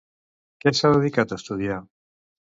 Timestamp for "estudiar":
1.43-1.79